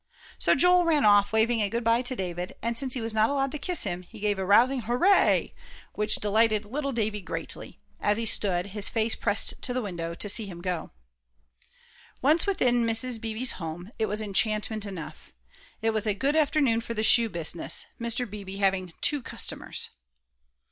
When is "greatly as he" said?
7.21-8.25